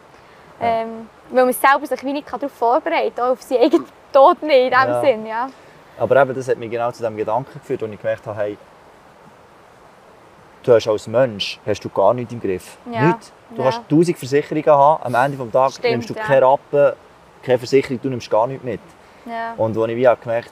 [0.62, 4.42] Ähm, weil man selber sich wie nicht darauf vorbereiten kann, auch auf seinen eigenen Tod
[4.44, 5.02] nicht, in dem Ja.
[5.02, 5.26] Sinn.
[5.26, 5.50] Ja.
[5.98, 8.58] Aber eben, das hat mich genau zu dem Gedanken geführt, wo ich gemerkt habe, hey,
[10.64, 12.78] du hast als Mensch hast du gar nichts im Griff.
[12.92, 13.08] Ja.
[13.08, 13.32] Nichts.
[13.52, 13.72] Du Ja.
[13.72, 16.24] kannst tausend Versicherungen haben, am Ende des Tages Stimmt, nimmst du ja.
[16.24, 16.94] keine Rappen,
[17.44, 18.82] keine Versicherung, du nimmst gar nichts mit.
[19.26, 19.54] Ja.
[19.58, 20.52] Und als ich wie habe gemerkt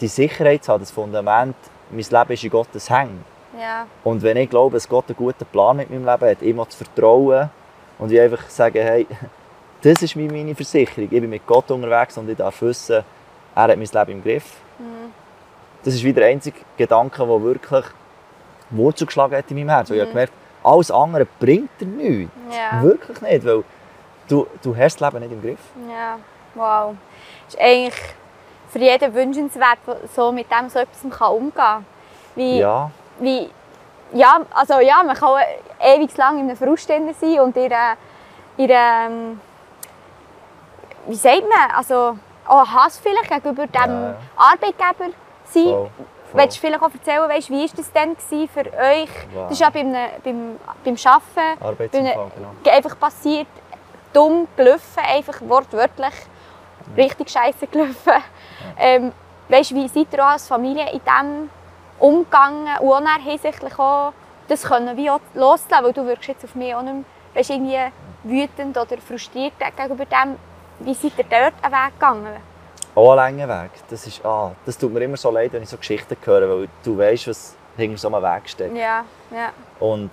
[0.00, 1.56] die Sicherheit zu haben, das Fundament,
[1.90, 3.24] mein Leben ist in Gottes Hängen.
[3.58, 3.86] Ja.
[4.04, 6.84] Und wenn ich glaube, dass Gott einen guten Plan mit meinem Leben hat, auch zu
[6.84, 7.50] vertrauen
[7.98, 9.06] und ich einfach sagen, hey,
[9.82, 13.04] das ist meine Versicherung, ich bin mit Gott unterwegs und ich darf wissen,
[13.54, 14.56] er hat mein Leben im Griff.
[15.86, 17.84] Das ist wieder der einzige Gedanke, der wirklich
[18.70, 19.92] Wurzel geschlagen hat in meinem Herzen.
[19.92, 20.32] Weil Ich habe gemerkt,
[20.64, 22.32] alles andere bringt dir nichts.
[22.50, 22.82] Ja.
[22.82, 23.62] Wirklich nicht, weil
[24.28, 25.60] du, du hast das Leben nicht im Griff.
[25.88, 26.18] Ja,
[26.54, 26.96] wow.
[27.44, 27.94] Das ist eigentlich
[28.68, 29.78] für jeden wünschenswert,
[30.14, 31.86] so mit dem so etwas umgehen kann.
[32.34, 33.50] Wie, Ja, wie,
[34.12, 35.40] ja, also ja, man kann
[35.80, 37.96] ewig lang in einem Frust sein und in einer,
[38.58, 39.40] ähm,
[41.06, 44.16] wie sagt man, also auch Hass vielleicht gegenüber dem Ja, ja.
[44.36, 45.10] Arbeitgeber
[45.44, 45.62] sein.
[45.64, 45.72] voll.
[45.72, 45.90] voll.
[46.32, 48.16] Willst du vielleicht auch erzählen, weißt, wie war das denn
[48.48, 49.08] für euch?
[49.32, 49.44] Wow.
[49.44, 49.92] Das ist ja beim,
[50.24, 52.76] beim, beim Arbeiten Arbeitsunfall, genau.
[52.76, 53.46] einfach passiert,
[54.12, 56.14] dumm gelaufen, einfach wortwörtlich
[56.96, 58.22] richtig scheiße gelaufen.
[58.78, 59.12] Ähm,
[59.48, 61.50] weißt, wie seid ihr als Familie in dem
[61.98, 64.12] umgegangen und auch dann hinsichtlich auch
[64.48, 67.04] das können wie auch loslassen, weil du wirkst jetzt auf mich auch nicht mehr,
[67.34, 67.78] weißt, irgendwie
[68.22, 70.36] wütend oder frustriert gegenüber dem.
[70.80, 72.36] Wie seid ihr dort einen Weg gegangen?
[72.94, 73.70] Auch ein langer Weg.
[73.90, 76.68] Das, ist, ah, das tut mir immer so leid, wenn ich so Geschichten höre, weil
[76.82, 78.76] du weißt, was hinter so einem Weg steckt.
[78.76, 79.50] Ja, ja.
[79.80, 80.10] Und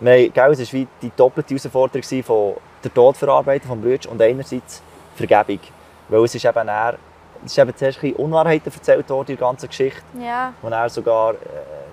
[0.00, 4.20] wir, gell, es war wie die doppelte Herausforderung von der Tod verarbeiten vom Brüder und
[4.20, 4.82] einerseits
[5.14, 5.60] Vergebung.
[6.08, 6.96] Weil es ist eben, eher,
[7.44, 10.02] es ist eben zuerst ein bisschen Unwahrheiten erzählt worden in der ganzen Geschichte.
[10.18, 10.52] Ja.
[10.62, 11.36] wo er sogar äh,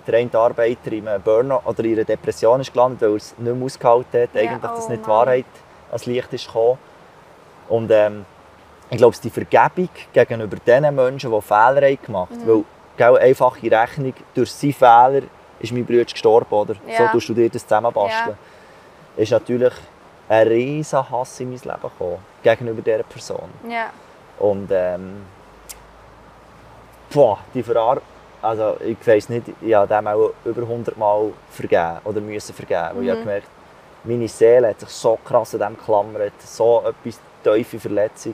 [0.07, 3.37] der eine Arbeiter in einem Burnout oder in einer Depression ist gelandet, weil er es
[3.37, 5.09] nicht mehr ausgehalten hat, Ja, eigentlich, dass oh nicht die.
[5.09, 5.45] Wahrheit
[5.89, 6.79] ans Licht ist gekommen.
[7.69, 8.25] Und ähm,
[8.89, 12.63] ich glaube, die Vergebung gegenüber den Menschen, die Fehler haben gemacht haben, weil
[12.97, 15.21] gell, einfache Rechnung, durch seine Fehler
[15.59, 16.75] ist mein Bruder gestorben, oder?
[16.87, 16.97] Ja.
[16.97, 18.37] So tust du dir das zusammenbasteln.
[19.15, 19.73] Ist natürlich
[20.27, 23.49] ein riesen Hass in mein Leben gekommen, gegenüber dieser Person.
[23.69, 23.91] Ja.
[24.39, 25.23] Und ähm,
[27.13, 28.01] boah, die Verar
[28.41, 32.89] also ich weiß nicht, ich habe dem auch über 100 Mal vergeben oder müssen vergeben,
[32.95, 33.47] weil ich habe gemerkt,
[34.03, 38.33] meine Seele hat sich so krass an dem geklammert, so etwas tiefe Verletzung.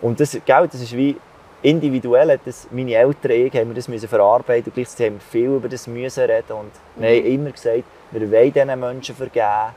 [0.00, 1.16] Und das, gell, das ist wie
[1.62, 5.56] individuell, das meine Eltern ich haben wir das müssen verarbeiten und gleichzeitig haben wir viel
[5.56, 9.74] über das müssen reden und wir haben immer gesagt, wir wollen diesen Menschen vergeben.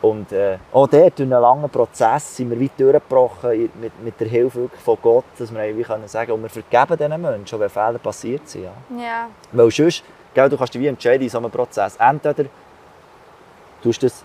[0.00, 4.28] Und äh, auch dort, durch einen langen Prozess, sind wir weit durchgebrochen mit, mit der
[4.28, 7.98] Hilfe von Gott, dass wir wie können sagen und wir vergeben diesen Menschen, wenn Fehler
[7.98, 8.64] passiert sind.
[8.64, 8.72] Ja.
[8.96, 9.28] Ja.
[9.50, 11.96] Weil sonst, gell, du kannst dich wie entscheiden in so einem Prozess.
[11.96, 12.44] Entweder
[13.82, 14.24] du das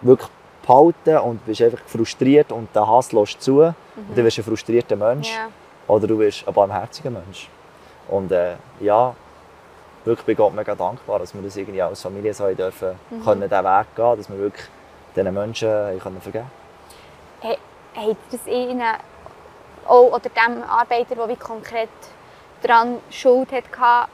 [0.00, 0.30] wirklich
[0.66, 3.74] behalten und bist einfach frustriert und den Hass lässt zu und
[4.14, 5.30] dann wirst du ein frustrierter Mensch.
[5.30, 5.48] Ja.
[5.86, 7.48] Oder du wirst ein barmherziger Mensch.
[8.08, 9.14] Und äh, ja,
[10.08, 13.64] wirklich bin Gott mega dankbar, dass wir das irgendwie als Familie so dürfen, können, diesen
[13.64, 14.66] Weg gehen, dass wir wirklich
[15.14, 16.50] diesen Menschen können vergeben
[17.40, 17.58] Hey,
[17.94, 18.82] hat das Ihnen
[19.86, 21.88] auch, oder dem Arbeiter, der wie konkret
[22.62, 24.08] daran Schuld hatte,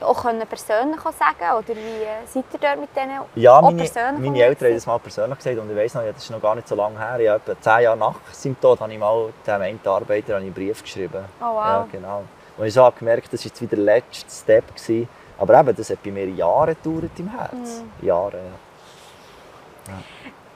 [0.00, 4.30] auch können persönlich sagen Oder wie äh, seid ihr dort mit denen Ja, meine, persönlich
[4.30, 6.54] meine Eltern haben das mal persönlich gesagt und ich weiss noch, das ist noch gar
[6.54, 7.20] nicht so lange her.
[7.20, 10.82] Ja, etwa zehn Jahre nach seinem Tod habe ich mal dem einen Arbeiter einen Brief
[10.82, 11.22] geschrieben.
[11.40, 11.64] Oh, wow.
[11.64, 12.22] Ja, genau.
[12.56, 14.74] Und ich so habe gemerkt, das war jetzt wieder der letzte Step.
[14.74, 15.08] Gewesen.
[15.40, 17.80] Aber eben, das hat bei mir Jahre gedauert im Herz.
[17.80, 18.06] Mhm.
[18.06, 19.94] Jahre, ja.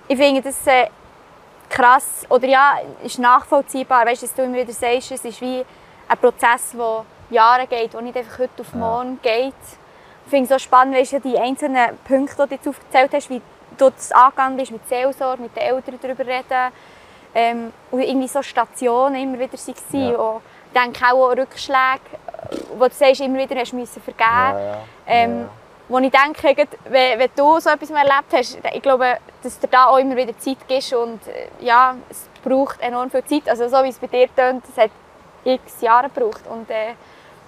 [0.06, 0.88] Ich finde das äh,
[1.70, 5.64] krass, oder ja, ist nachvollziehbar, weißt, dass du immer wieder sagst, es ist wie
[6.06, 9.54] ein Prozess, der Jahre geht, der nicht einfach heute auf morgen geht.
[10.26, 13.30] Ich finde es so spannend, weißt, du, die einzelnen Punkte, die du jetzt aufgezählt hast,
[13.30, 13.40] wie
[13.78, 16.72] du das angegangen bist, mit Seelsorge, mit den Eltern darüber reden.
[17.34, 20.10] Ähm, und irgendwie so Stationen immer wieder waren.
[20.10, 20.16] Ja.
[20.16, 20.42] Und
[20.72, 22.00] ich denke auch an Rückschläge,
[22.76, 24.78] wo du sagst, immer wieder hast du müssen vergeben Ja, ja.
[25.06, 25.48] ähm, ja.
[25.88, 29.86] wo ich denke, wenn, wenn du so etwas erlebt hast, ich glaube, dass dir da
[29.86, 33.48] auch immer wieder Zeit gibst und äh, ja, es braucht enorm viel Zeit.
[33.48, 34.90] Also so wie es bei dir tönt, es hat
[35.44, 36.94] x Jahre gebraucht und äh,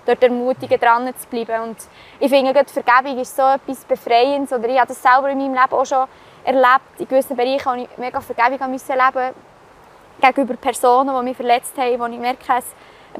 [0.06, 1.70] dort ermutigen, dran zu bleiben.
[1.70, 1.76] Und
[2.20, 4.52] ich finde, gerade Vergebung ist so etwas Befreiendes.
[4.52, 6.06] Oder ich habe das selber in meinem Leben auch schon
[6.44, 6.98] erlebt.
[6.98, 9.34] In gewissen Bereichen habe ich mega Vergebung müssen erleben
[10.20, 12.64] gegenüber Personen, die mich verletzt haben, wo ich merke, es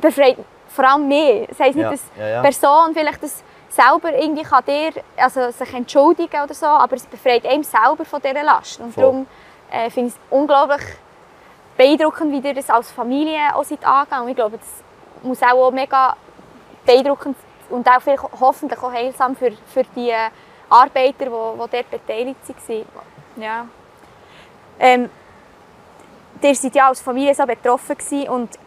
[0.01, 0.39] befreit
[0.77, 1.49] vor allem mich.
[1.49, 2.37] Das heisst nicht, Ja, dass ja, ja.
[2.43, 7.07] die Person vielleicht das selber irgendwie kann dir, also sich entschuldigen oder so, aber es
[7.07, 8.81] befreit einem selber von dieser Last.
[8.81, 9.03] Und Voll.
[9.03, 9.27] darum
[9.71, 10.83] äh, finde ich es unglaublich
[11.77, 14.25] beeindruckend, wie ihr das als Familie auch seid angegangen.
[14.25, 14.69] Und ich glaube, das
[15.23, 16.17] muss auch mega
[16.87, 17.37] beeindruckend
[17.69, 20.15] und auch vielleicht hoffentlich auch heilsam für, für die
[20.71, 21.31] Arbeiter, die, die
[21.71, 23.43] dort beteiligt waren.
[23.43, 23.67] Ja.
[24.79, 25.11] Ähm,
[26.43, 28.59] ihr seid ja als Familie so betroffen gewesen und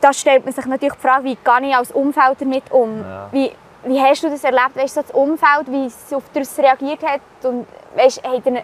[0.00, 3.00] da stellt man sich natürlich die Frage, wie gehe ich als Umfeld damit um?
[3.00, 3.28] Ja.
[3.32, 3.52] Wie,
[3.84, 4.76] wie hast du das erlebt?
[4.76, 7.20] Weißt du, das Umfeld, wie es auf das reagiert hat?
[7.42, 8.62] Und weißt, hat er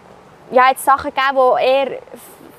[0.50, 1.98] ja, jetzt Sachen gegeben, die eher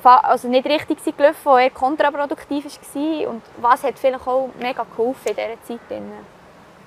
[0.03, 3.27] also nicht richtig sind gelaufen, die eher kontraproduktiv waren?
[3.27, 5.79] Und was hat vielleicht auch mega geholfen in dieser Zeit?
[5.89, 6.11] drin?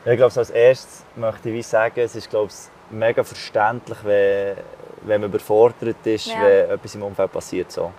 [0.04, 4.56] Ja, ich glaube, als erstes möchte ich sagen, es ist glaube ich, mega verständlich, wenn,
[5.02, 6.40] wenn man überfordert ist, Ja.
[6.40, 7.72] wenn etwas im Umfeld passiert.
[7.72, 7.92] So.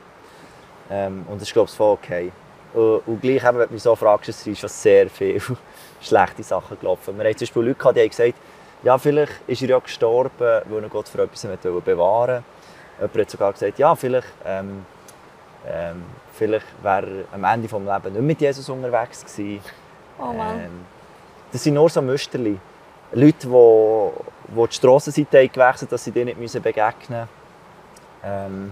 [0.90, 2.32] Ähm, und das ist glaube ich voll okay.
[2.74, 5.42] Und, und gleich, wenn du mich so fragst, es sind schon sehr viele
[6.02, 7.18] schlechte Sachen gelaufen.
[7.18, 8.34] Wir haben zum Beispiel Leute gehabt, die haben gesagt,
[8.84, 12.44] ja, vielleicht ist er ja gestorben, weil er Gott für etwas wollte bewahren
[13.00, 14.86] Jemand hat sogar gesagt, ja, vielleicht, ähm,
[15.66, 16.04] ähm,
[16.34, 19.62] vielleicht wäre er am Ende des Lebens nicht mit Jesus unterwegs gewesen.
[20.20, 20.60] Oh Mann.
[20.60, 20.86] Ähm,
[21.52, 22.60] das sind nur so Müsterli.
[23.14, 27.28] Leute, die, die die Strassenseite haben gewechselt haben, dass sie dir nicht begegnen müssen.
[28.24, 28.72] Ähm,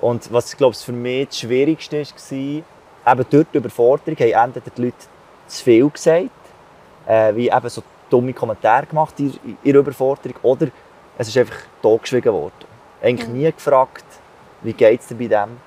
[0.00, 2.62] und was glaub, ich, für mich das Schwierigste war,
[3.06, 4.96] eben durch die Überforderung haben entweder die Leute
[5.46, 6.30] zu viel gesagt,
[7.06, 10.68] äh, wie eben so dumme Kommentare gemacht in, ihrer Überforderung, oder
[11.18, 12.66] es ist einfach totgeschwiegen worden.
[13.02, 14.04] Eigentlich nie gefragt,
[14.62, 15.58] wie geht es dir bei dem.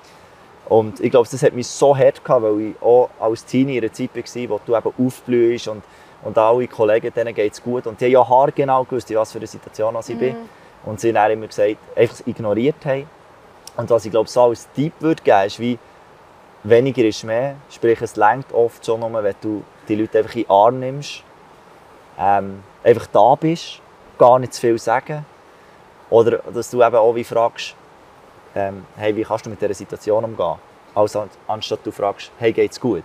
[0.67, 3.83] Und ich glaube, das hat mich so hart gehabt, weil ich auch als Teenie in
[3.83, 5.83] einer Zeit war, wo du eben aufblühst und
[6.23, 7.87] und alle Kollegen, denen geht es gut.
[7.87, 10.35] Und die haben ja haargenau gewusst, in was für eine Situation ich bin.
[10.85, 13.09] Und sie haben dann immer gesagt, einfach ignoriert haben.
[13.77, 15.79] Und was ich glaube, so als Tipp würde geben, ist wie,
[16.63, 17.55] weniger ist mehr.
[17.69, 21.23] Sprich, es längt oft schon nur, wenn du die Leute einfach in den Arm nimmst,
[22.19, 23.81] ähm, einfach da bist,
[24.17, 25.25] gar nicht zu viel sagen.
[26.09, 27.75] Oder dass du eben auch wie fragst,
[28.55, 30.55] ähm, hey, wie kannst du mit dieser Situation umgehen?
[30.95, 33.03] Also anstatt du fragst, hey, geht's gut?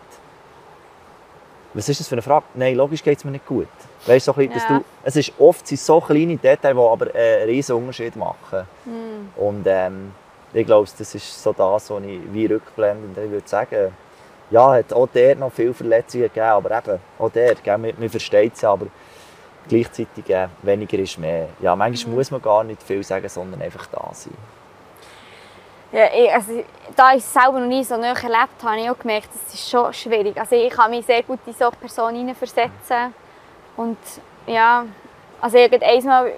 [1.74, 2.44] Was ist das für eine Frage?
[2.54, 3.68] Nein, logisch geht es mir nicht gut.
[4.06, 4.78] Weißt, so bisschen, dass Ja.
[4.78, 8.66] du, es ist oft sind so kleine Details, die aber einen riesen Unterschied machen.
[8.84, 9.28] Hm.
[9.36, 10.12] Und ähm,
[10.54, 13.92] ich glaube, das ist so das, was ich wie rückblendend ich würde sagen.
[14.50, 18.08] Ja, hat auch der noch viele Verletzungen gegeben, aber eben, auch der, gell, man, man
[18.08, 18.86] versteht es ja, aber
[19.68, 21.48] gleichzeitig äh, weniger ist mehr.
[21.60, 24.34] Ja, manchmal muss man gar nicht viel sagen, sondern einfach da sein.
[25.90, 26.64] Ja, ich, also,
[26.94, 29.54] da ich es selber noch nie so nahe erlebt habe, habe ich auch gemerkt, das
[29.54, 30.36] ist schon schwierig.
[30.36, 33.14] Also ich kann mich sehr gut in so eine Person hineinversetzen.
[33.76, 33.98] Und
[34.46, 34.84] ja,
[35.40, 36.32] also ich habe einmal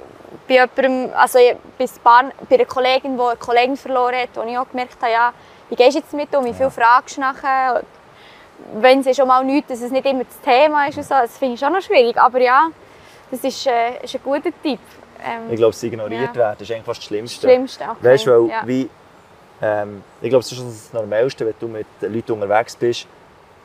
[0.48, 1.38] bei jemandem, also
[1.78, 1.86] bei,
[2.54, 5.32] einer Kollegin, die eine Kollegin verloren hat, wo ich auch gemerkt habe, ja,
[5.68, 7.82] wie gehst du jetzt mit um, wie viel fragst du nachher?
[8.74, 11.36] Wenn es schon mal nichts, dass es nicht immer das Thema ist und so, das
[11.36, 12.16] finde ich schon noch schwierig.
[12.16, 12.68] Aber ja,
[13.30, 14.80] das ist, äh, ist ein guter Tipp.
[15.24, 16.34] Ähm, Ich glaube, es ignoriert Ja.
[16.34, 17.46] werden, ist eigentlich fast das das Schlimmste.
[17.48, 17.84] Schlimmste.
[17.84, 17.96] Okay.
[18.02, 18.62] Weißt du, weil ja.
[18.66, 18.88] wie,
[19.60, 23.06] ähm, ich glaube, das ist das Normalste, wenn du mit Leuten unterwegs bist,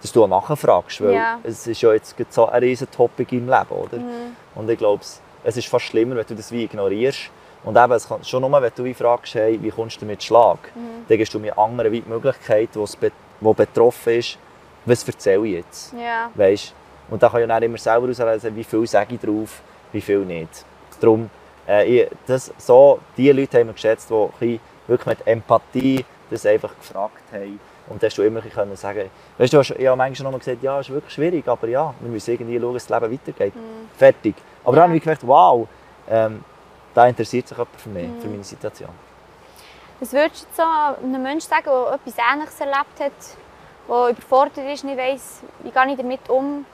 [0.01, 1.01] dass du auch nachfragst.
[1.01, 1.39] Weil Ja.
[1.43, 3.97] es ist ja jetzt so ein riesen Topic im Leben, oder?
[3.97, 4.35] Mhm.
[4.55, 5.01] Und ich glaube,
[5.43, 7.29] es- ist fast schlimmer, wenn du das wie ignorierst.
[7.63, 10.23] Und eben, es kann, schon nur, wenn du wie fragst, hey, wie kommst du damit
[10.23, 11.05] Schlag, Mhm.
[11.07, 14.37] dann gibst du mir anderen wie die Möglichkeit, be wo betroffen ist,
[14.85, 15.93] was erzähle ich jetzt.
[15.93, 16.29] Ja.
[16.35, 16.73] Weißt?
[17.09, 20.19] Und da kann ich dann immer selber auslesen, wie viel sage ich drauf, wie viel
[20.19, 20.65] nicht.
[20.99, 21.29] Darum,
[21.67, 26.73] äh, ich, das, so, die Leute haben wir geschätzt, die wirklich mit Empathie das einfach
[26.77, 27.59] gefragt haben.
[27.89, 30.63] Und da hast du immer können sagen, weißt du, ich habe manchmal noch mal gesagt,
[30.63, 33.53] ja, es ist wirklich schwierig, aber ja, wir müssen irgendwie schauen, dass das Leben weitergeht.
[33.97, 34.35] Fertig.
[34.63, 35.67] Aber dann habe ich gemerkt, wow,
[36.09, 36.43] ähm,
[36.93, 38.89] da interessiert sich jemand für mich, für meine Situation.
[39.99, 43.11] Was würdest du so einem Menschen sagen, der etwas Ähnliches erlebt hat,
[43.87, 46.65] der überfordert ist, nicht weiss, wie gehe ich damit um?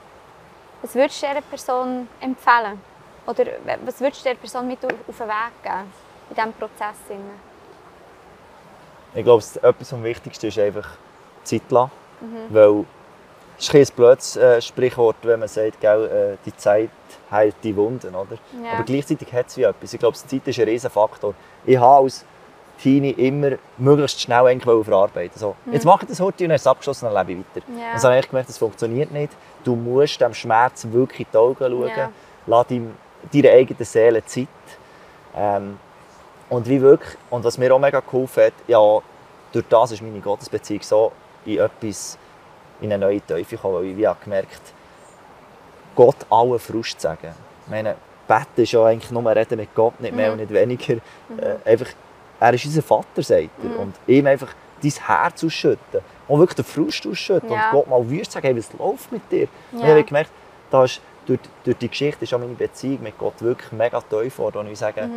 [0.82, 2.80] Was würdest du dieser Person empfehlen?
[3.26, 3.46] Oder
[3.86, 5.94] was würdest du dieser Person mit auf den Weg geben
[6.30, 6.96] in diesem Prozess?
[9.14, 10.90] Ich glaube, etwas am Wichtigsten ist einfach
[11.44, 11.92] Zeit lassen.
[12.22, 12.54] Mhm.
[12.54, 12.86] Weil
[13.58, 16.90] es ist ein blödes äh, Sprichwort, wenn man sagt, gell, äh, die Zeit
[17.32, 18.14] heilt die Wunden.
[18.14, 18.38] Oder?
[18.64, 18.74] Ja.
[18.74, 19.94] Aber gleichzeitig hat es wie etwas.
[19.94, 21.34] Ich glaube, die Zeit ist ein riesen Faktor.
[21.66, 22.24] Ich habe als
[22.82, 25.38] Teenie immer möglichst schnell verarbeiten.
[25.40, 27.66] So, Jetzt mache ich das heute und dann ist es abgeschlossen, dann lebe ich weiter.
[27.76, 27.94] Ja.
[27.94, 29.34] Dann habe ich gemerkt, das funktioniert nicht.
[29.64, 31.90] Du musst dem Schmerz wirklich in die Augen schauen.
[31.98, 32.12] Ja.
[32.46, 32.96] Lass deinem,
[33.34, 34.48] deiner eigenen Seele Zeit.
[35.36, 35.80] Ähm,
[36.50, 39.00] und wie wirklich, und was mir auch mega geholfen hat, ja,
[39.52, 41.12] durch das ist meine Gottesbeziehung so
[41.46, 42.18] in etwas,
[42.82, 44.62] in eine neue Teufel gekommen, weil ich wie habe gemerkt
[45.96, 47.34] Gott allen Frust sagen.
[47.66, 47.96] Ich meine,
[48.28, 50.94] Beten ist ja eigentlich nur reden mit Gott, nicht mehr und nicht weniger.
[50.96, 51.88] Äh, einfach,
[52.40, 53.80] er ist unser Vater, sagt er.
[53.80, 56.02] Und ihm einfach dein Herz ausschütten.
[56.28, 57.50] Und wirklich den Frust ausschütten.
[57.50, 57.72] Ja.
[57.72, 59.48] Und Gott mal wüst sagen, hey, was läuft mit dir?
[59.72, 59.86] Und Ja.
[59.86, 60.32] ich habe gemerkt,
[60.70, 64.36] da ist, durch, durch die Geschichte ist auch meine Beziehung mit Gott wirklich mega tief
[64.36, 64.60] geworden.
[64.60, 65.10] Und ich sage,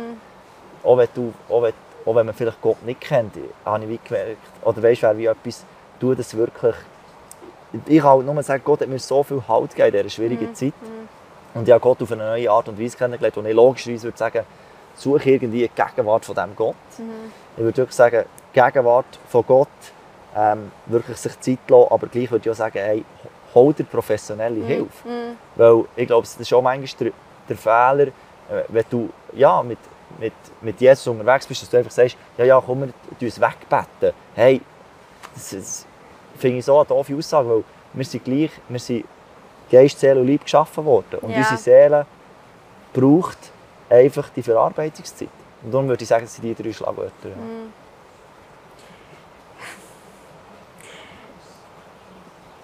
[0.83, 1.73] auch, wenn du, auch, wenn,
[2.05, 5.25] auch wenn man vielleicht Gott nicht kennt, habe ich wie gemerkt, oder weißt du, wie
[5.27, 5.63] etwas,
[5.99, 6.75] du das wirklich,
[7.85, 10.55] ich kann halt nur sagen, Gott hat mir so viel Halt gegeben in dieser schwierigen
[10.55, 10.73] Zeit.
[11.53, 14.17] Und ich habe Gott auf eine neue Art und Weise kennengelernt, und ich logischerweise würde
[14.17, 14.45] sagen,
[14.95, 16.75] suche irgendwie die Gegenwart von diesem Gott.
[17.57, 19.67] Ich würde wirklich sagen, Gegenwart von Gott,
[20.35, 23.03] ähm, wirklich sich Zeit lassen, aber gleich würde ich auch sagen, hey,
[23.53, 25.07] hol dir professionelle Hilfe.
[25.55, 27.11] Weil ich glaube, das ist auch manchmal
[27.49, 29.79] der, Fehler, äh, wenn du ja, mit,
[30.19, 32.81] mit, mit Jesus unterwegs bist, dass du einfach sagst, ja, ja, komm,
[33.19, 34.13] wir uns wegbeten.
[34.35, 34.61] Hey,
[35.33, 35.85] das, das
[36.41, 39.05] finde ich so eine doofe Aussage, weil wir sind gleich, wir sind
[39.71, 41.19] Geist, Seele und Leib geschaffen worden.
[41.21, 41.37] Und Ja.
[41.37, 42.05] unsere Seele
[42.93, 43.37] braucht
[43.89, 45.29] einfach die Verarbeitungszeit.
[45.63, 47.29] Und darum würde ich sagen, das sind die drei Schlagwörter.
[47.29, 47.35] ja.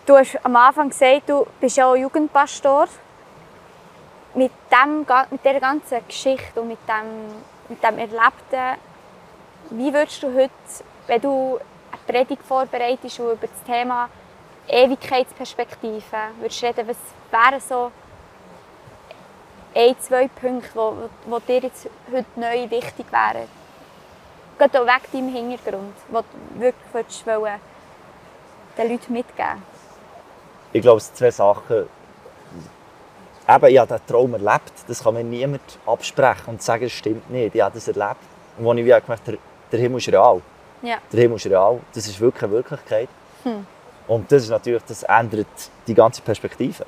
[0.05, 2.87] Du hast am Anfang gesagt, du bist ja auch Jugendpastor.
[4.35, 7.33] Mit, dem, mit dieser ganzen Geschichte und mit dem,
[7.69, 8.79] mit dem Erlebten,
[9.71, 10.51] wie würdest du heute,
[11.07, 11.59] wenn du
[12.07, 14.09] Predigt vorbereitest und über das Thema
[14.67, 16.01] Ewigkeitsperspektive
[16.39, 16.97] würdest reden, was
[17.31, 17.91] wären so
[19.75, 23.47] ein, zwei Punkte, die dir jetzt heute neu wichtig wären?
[24.57, 27.59] Gerade auch weg deinem Hintergrund, wo du wirklich wollen,
[28.77, 29.63] den Leuten mitgeben
[30.73, 31.87] Ich glaube, es sind zwei Sachen.
[33.49, 34.73] Eben, ich habe diesen Traum erlebt.
[34.87, 37.55] Das kann mir niemand absprechen und sagen, es stimmt nicht.
[37.55, 38.19] Ich habe das erlebt.
[38.57, 39.37] Und als ich gemerkt habe,
[39.71, 40.41] der Himmel ist real.
[40.81, 40.97] Ja.
[41.11, 41.79] Der Himmel ist real.
[41.93, 43.09] Das ist wirklich eine Wirklichkeit.
[44.07, 45.47] Und das ist natürlich, das ändert
[45.85, 46.85] die ganze Perspektive.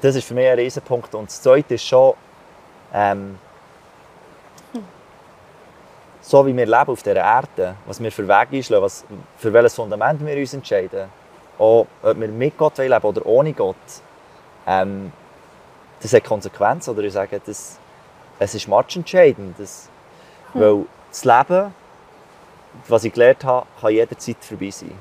[0.00, 1.14] das ist für mich ein Riesenpunkt.
[1.14, 2.14] Und das Zweite ist schon,
[2.92, 3.38] ähm,
[6.22, 9.04] so wie wir leben auf dieser Erde, was wir für Wege einschlagen, was,
[9.36, 11.08] für welches Fundament wir uns entscheiden,
[11.58, 13.76] auch ob wir mit Gott leben oder ohne Gott,
[14.66, 15.12] ähm,
[16.00, 16.90] das hat Konsequenzen.
[16.90, 17.78] Oder ich sage, das,
[18.38, 19.58] es ist matchentscheidend.
[19.58, 19.88] Das,
[20.52, 20.60] hm.
[20.60, 21.74] Weil das Leben,
[22.88, 24.92] was ich gelernt habe, kann jederzeit vorbei sein.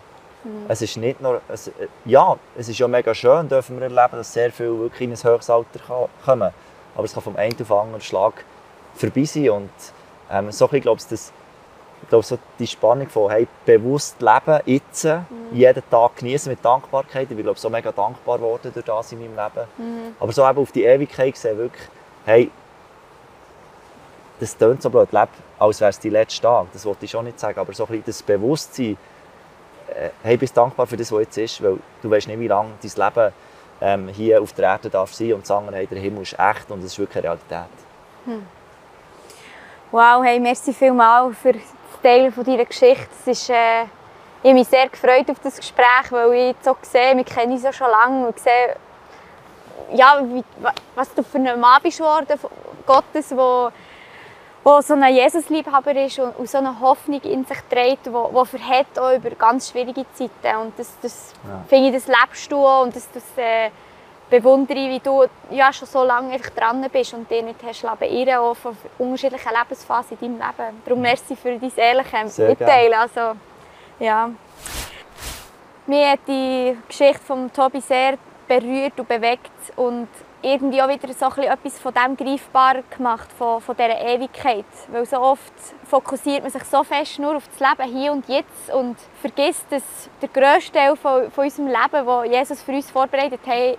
[0.44, 0.66] Hm.
[0.68, 1.72] Es ist nicht nur, es,
[2.06, 5.24] ja, es ist ja mega schön, dürfen wir erleben, dass sehr viel wirklich in ein
[5.24, 5.80] höheres Alter
[6.26, 6.52] kommen.
[6.96, 8.46] Aber es kann vom einen auf den anderen Schlag
[8.96, 9.50] vorbei sein.
[9.50, 9.70] Und
[10.32, 15.26] ähm, so ein glaube ich, glaube, so die Spannung von hey, bewusst leben, jetzt, mhm.
[15.52, 17.24] jeden Tag genießen mit Dankbarkeit.
[17.30, 19.68] Ich bin glaube so mega dankbar geworden durch das in meinem Leben.
[19.78, 20.16] Mhm.
[20.20, 21.88] Aber so eben auf die Ewigkeit gesehen, wirklich,
[22.26, 22.52] hey,
[24.40, 26.68] das klingt so blöd, lebe, als wäre es die letzte Tag.
[26.74, 28.98] Das wollte ich schon nicht sagen, aber so ein bisschen das Bewusstsein,
[29.90, 32.72] äh, hey, bist dankbar für das, was jetzt ist, weil du weißt nicht, wie lange
[32.82, 33.34] dein Leben
[33.82, 36.80] ähm, hier auf der Erde darf sein und sagen, hey, der Himmel ist echt und
[36.80, 37.74] es ist wirklich eine Realität.
[38.26, 38.46] Hm.
[39.92, 41.64] Wow, hey, merci vielmals für das
[42.04, 43.08] Teilen von deiner Geschichte.
[43.22, 43.84] Es ist, äh,
[44.42, 47.64] ich habe mich sehr gefreut auf das Gespräch, weil ich so sehe, wir kennen uns
[47.64, 48.76] ja schon lange und sehe,
[49.94, 50.44] ja, wie,
[50.96, 52.28] was du für ein Mann bist geworden,
[52.86, 53.72] Gottes, wo,
[54.70, 59.00] wo so ein Jesusliebhaber ist und, so eine Hoffnung in sich trägt, wo, wo verhält
[59.00, 60.58] auch über ganz schwierige Zeiten.
[60.62, 61.64] Und das, das ja.
[61.68, 63.70] finde ich, das lebst du und das, das äh,
[64.30, 67.82] bewundere ich, wie du ja, schon so lange einfach dran bist und dir nicht hast
[68.00, 70.82] beirren auch von unterschiedlichen Lebensphasen in deinem Leben.
[70.86, 72.94] Darum merci für dein ehrliches Mitteilen.
[72.94, 73.38] Also,
[74.00, 74.30] ja.
[75.88, 80.08] Mir hat die Geschichte von Tobi sehr berührt und bewegt und
[80.42, 84.66] irgendwie auch wieder so etwas von dem greifbar gemacht, von, von dieser Ewigkeit.
[84.90, 88.74] Weil so oft fokussiert man sich so fest nur auf das Leben hier und jetzt
[88.74, 89.84] und vergisst, dass
[90.22, 93.78] der grösste Teil von, von unserem Leben, das Jesus für uns vorbereitet hat,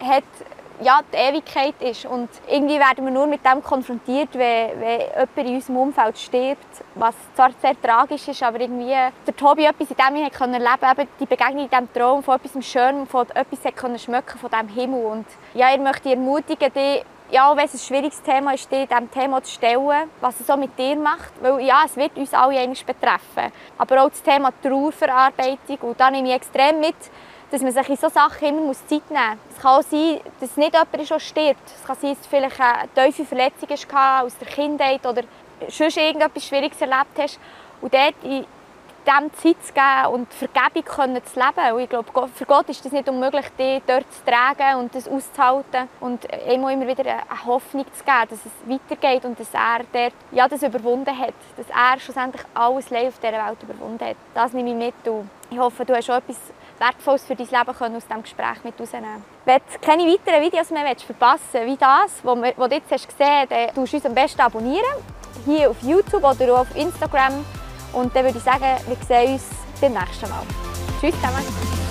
[0.00, 0.24] hat
[0.80, 2.06] ja, die Ewigkeit ist.
[2.06, 6.84] Und irgendwie werden wir nur mit dem konfrontiert, wenn, wenn jemand in unserem Umfeld stirbt,
[6.94, 8.94] was zwar sehr tragisch ist, aber irgendwie
[9.26, 12.66] der Tobi etwas in dem ich erleben konnte, die Begegnung in diesem Traum von etwas
[12.66, 15.04] Schönem, von etwas können schmecken von diesem Himmel.
[15.04, 18.70] Und ja, ich möchte dich ermutigen, dich ja, auch wenn es ein schwieriges Thema ist,
[18.70, 21.32] dich diesem Thema zu stellen, was es so mit dir macht.
[21.40, 23.52] Weil ja, es wird uns alle betreffen.
[23.78, 25.78] Aber auch das Thema Trauerverarbeitung.
[25.80, 26.94] Und da nehme ich extrem mit,
[27.54, 29.56] dass man sich in solchen Sachen immer Zeit nehmen muss.
[29.56, 31.62] Es kann auch sein, dass nicht jemand schon stirbt.
[31.66, 35.22] Es kann sein, dass du vielleicht eine tiefe Verletzung hast aus der Kindheit oder
[35.68, 37.38] sonst irgendetwas Schwieriges erlebt hast.
[37.80, 38.44] Und dort in
[39.06, 41.74] dem Zeit zu geben und Vergebung können zu leben.
[41.74, 45.06] Und ich glaube, für Gott ist es nicht unmöglich, dich dort zu tragen und das
[45.06, 49.84] auszuhalten und immer, immer wieder eine Hoffnung zu geben, dass es weitergeht und dass er
[49.92, 51.34] dort, ja, das überwunden hat.
[51.56, 54.16] Dass er schlussendlich alles Leid auf dieser Welt überwunden hat.
[54.34, 55.08] Das nehme ich mit.
[55.08, 56.38] Und ich hoffe, du hast auch etwas
[56.78, 60.70] Wertvolles für dein Leben können aus diesem Gespräch mit rausnehmen Wenn du keine weiteren Videos
[60.70, 64.14] mehr verpassen wie das, was du jetzt hast gesehen hast, dann tust du uns am
[64.14, 64.94] besten abonnieren.
[65.44, 67.44] Hier auf YouTube oder auf Instagram.
[67.92, 69.44] Und dann würde ich sagen, wir sehen uns
[69.80, 70.42] beim nächsten Mal.
[71.00, 71.83] Tschüss zusammen.